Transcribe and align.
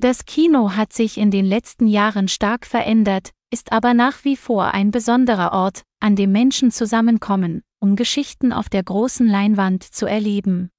Das 0.00 0.24
Kino 0.24 0.76
hat 0.76 0.94
sich 0.94 1.18
in 1.18 1.30
den 1.30 1.44
letzten 1.44 1.86
Jahren 1.86 2.26
stark 2.26 2.64
verändert, 2.64 3.32
ist 3.52 3.70
aber 3.70 3.92
nach 3.92 4.24
wie 4.24 4.34
vor 4.34 4.72
ein 4.72 4.90
besonderer 4.90 5.52
Ort, 5.52 5.82
an 6.00 6.16
dem 6.16 6.32
Menschen 6.32 6.70
zusammenkommen, 6.70 7.60
um 7.80 7.96
Geschichten 7.96 8.50
auf 8.50 8.70
der 8.70 8.82
großen 8.82 9.26
Leinwand 9.26 9.82
zu 9.84 10.06
erleben. 10.06 10.70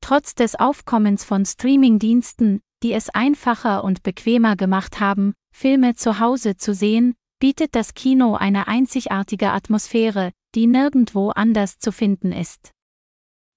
Trotz 0.00 0.34
des 0.34 0.54
Aufkommens 0.54 1.22
von 1.22 1.44
Streamingdiensten, 1.44 2.62
die 2.82 2.94
es 2.94 3.10
einfacher 3.10 3.84
und 3.84 4.02
bequemer 4.02 4.56
gemacht 4.56 5.00
haben, 5.00 5.34
Filme 5.54 5.94
zu 5.94 6.18
Hause 6.18 6.56
zu 6.56 6.72
sehen, 6.72 7.16
bietet 7.40 7.74
das 7.74 7.92
Kino 7.92 8.36
eine 8.36 8.68
einzigartige 8.68 9.50
Atmosphäre, 9.50 10.30
die 10.54 10.66
nirgendwo 10.66 11.28
anders 11.28 11.78
zu 11.78 11.92
finden 11.92 12.32
ist. 12.32 12.70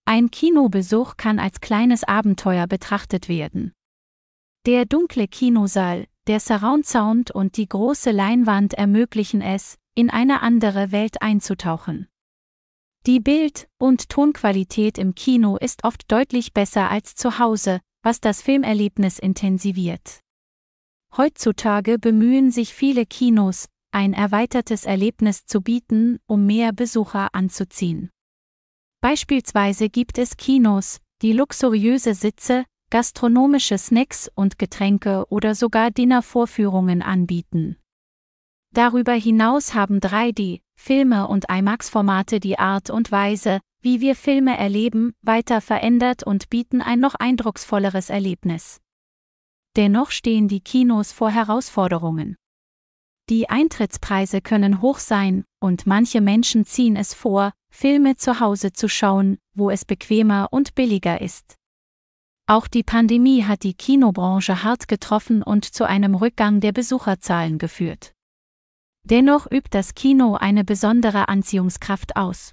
Ein 0.03 0.29
Kinobesuch 0.29 1.15
kann 1.15 1.39
als 1.39 1.61
kleines 1.61 2.03
Abenteuer 2.03 2.67
betrachtet 2.67 3.29
werden. 3.29 3.71
Der 4.65 4.85
dunkle 4.85 5.27
Kinosaal, 5.27 6.07
der 6.25 6.39
Surround-Sound 6.39 7.31
und 7.31 7.57
die 7.57 7.67
große 7.67 8.11
Leinwand 8.11 8.73
ermöglichen 8.73 9.41
es, 9.41 9.77
in 9.93 10.09
eine 10.09 10.41
andere 10.41 10.93
Welt 10.93 11.21
einzutauchen. 11.21 12.07
Die 13.05 13.19
Bild- 13.19 13.67
und 13.77 14.07
Tonqualität 14.07 14.97
im 14.97 15.15
Kino 15.15 15.57
ist 15.57 15.83
oft 15.83 16.09
deutlich 16.09 16.53
besser 16.53 16.89
als 16.89 17.15
zu 17.15 17.39
Hause, 17.39 17.81
was 18.03 18.21
das 18.21 18.41
Filmerlebnis 18.41 19.19
intensiviert. 19.19 20.21
Heutzutage 21.17 21.99
bemühen 21.99 22.49
sich 22.49 22.73
viele 22.73 23.05
Kinos, 23.05 23.67
ein 23.91 24.13
erweitertes 24.13 24.85
Erlebnis 24.85 25.45
zu 25.45 25.59
bieten, 25.59 26.19
um 26.25 26.45
mehr 26.45 26.71
Besucher 26.71 27.35
anzuziehen. 27.35 28.11
Beispielsweise 29.01 29.89
gibt 29.89 30.17
es 30.17 30.37
Kinos, 30.37 31.01
die 31.21 31.33
luxuriöse 31.33 32.13
Sitze, 32.13 32.63
gastronomische 32.93 33.79
Snacks 33.79 34.29
und 34.35 34.59
Getränke 34.59 35.25
oder 35.29 35.55
sogar 35.55 35.89
Dinnervorführungen 35.89 37.01
anbieten. 37.01 37.77
Darüber 38.71 39.13
hinaus 39.13 39.73
haben 39.73 39.97
3D, 39.97 40.61
Filme 40.75 41.27
und 41.27 41.49
IMAX-Formate 41.49 42.39
die 42.39 42.59
Art 42.59 42.91
und 42.91 43.11
Weise, 43.11 43.61
wie 43.81 43.99
wir 43.99 44.15
Filme 44.15 44.59
erleben, 44.59 45.15
weiter 45.23 45.59
verändert 45.59 46.21
und 46.21 46.51
bieten 46.51 46.83
ein 46.83 46.99
noch 46.99 47.15
eindrucksvolleres 47.15 48.11
Erlebnis. 48.11 48.79
Dennoch 49.75 50.11
stehen 50.11 50.47
die 50.47 50.61
Kinos 50.61 51.11
vor 51.11 51.31
Herausforderungen. 51.31 52.35
Die 53.27 53.49
Eintrittspreise 53.49 54.39
können 54.39 54.83
hoch 54.83 54.99
sein, 54.99 55.45
und 55.59 55.87
manche 55.87 56.21
Menschen 56.21 56.63
ziehen 56.63 56.95
es 56.95 57.15
vor, 57.15 57.53
Filme 57.71 58.17
zu 58.17 58.39
Hause 58.39 58.71
zu 58.71 58.87
schauen, 58.87 59.39
wo 59.55 59.71
es 59.71 59.83
bequemer 59.83 60.49
und 60.51 60.75
billiger 60.75 61.19
ist. 61.19 61.57
Auch 62.45 62.67
die 62.67 62.83
Pandemie 62.83 63.45
hat 63.45 63.63
die 63.63 63.73
Kinobranche 63.73 64.63
hart 64.63 64.89
getroffen 64.89 65.43
und 65.43 65.63
zu 65.63 65.85
einem 65.87 66.13
Rückgang 66.13 66.59
der 66.59 66.73
Besucherzahlen 66.73 67.57
geführt. 67.57 68.13
Dennoch 69.03 69.49
übt 69.49 69.69
das 69.71 69.95
Kino 69.95 70.35
eine 70.35 70.65
besondere 70.65 71.29
Anziehungskraft 71.29 72.17
aus. 72.17 72.51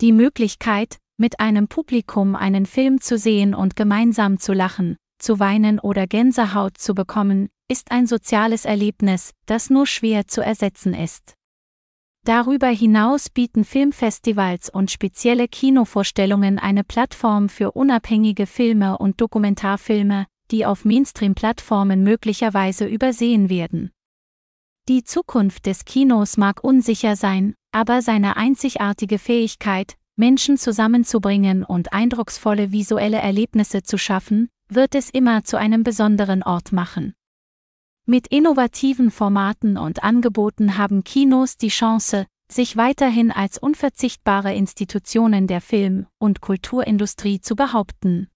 Die 0.00 0.12
Möglichkeit, 0.12 0.98
mit 1.18 1.40
einem 1.40 1.68
Publikum 1.68 2.36
einen 2.36 2.66
Film 2.66 3.00
zu 3.00 3.18
sehen 3.18 3.54
und 3.54 3.76
gemeinsam 3.76 4.38
zu 4.38 4.52
lachen, 4.52 4.96
zu 5.18 5.40
weinen 5.40 5.78
oder 5.78 6.06
Gänsehaut 6.06 6.78
zu 6.78 6.94
bekommen, 6.94 7.48
ist 7.68 7.90
ein 7.90 8.06
soziales 8.06 8.64
Erlebnis, 8.64 9.32
das 9.46 9.70
nur 9.70 9.86
schwer 9.86 10.26
zu 10.26 10.42
ersetzen 10.42 10.94
ist. 10.94 11.35
Darüber 12.26 12.66
hinaus 12.66 13.30
bieten 13.30 13.64
Filmfestivals 13.64 14.68
und 14.68 14.90
spezielle 14.90 15.46
Kinovorstellungen 15.46 16.58
eine 16.58 16.82
Plattform 16.82 17.48
für 17.48 17.70
unabhängige 17.70 18.48
Filme 18.48 18.98
und 18.98 19.20
Dokumentarfilme, 19.20 20.26
die 20.50 20.66
auf 20.66 20.84
Mainstream-Plattformen 20.84 22.02
möglicherweise 22.02 22.84
übersehen 22.86 23.48
werden. 23.48 23.92
Die 24.88 25.04
Zukunft 25.04 25.66
des 25.66 25.84
Kinos 25.84 26.36
mag 26.36 26.64
unsicher 26.64 27.14
sein, 27.14 27.54
aber 27.70 28.02
seine 28.02 28.36
einzigartige 28.36 29.20
Fähigkeit, 29.20 29.94
Menschen 30.16 30.58
zusammenzubringen 30.58 31.62
und 31.62 31.92
eindrucksvolle 31.92 32.72
visuelle 32.72 33.18
Erlebnisse 33.18 33.84
zu 33.84 33.98
schaffen, 33.98 34.48
wird 34.68 34.96
es 34.96 35.10
immer 35.10 35.44
zu 35.44 35.58
einem 35.58 35.84
besonderen 35.84 36.42
Ort 36.42 36.72
machen. 36.72 37.14
Mit 38.08 38.28
innovativen 38.28 39.10
Formaten 39.10 39.76
und 39.76 40.04
Angeboten 40.04 40.78
haben 40.78 41.02
Kinos 41.02 41.56
die 41.56 41.70
Chance, 41.70 42.26
sich 42.48 42.76
weiterhin 42.76 43.32
als 43.32 43.58
unverzichtbare 43.58 44.54
Institutionen 44.54 45.48
der 45.48 45.60
Film- 45.60 46.06
und 46.18 46.40
Kulturindustrie 46.40 47.40
zu 47.40 47.56
behaupten. 47.56 48.28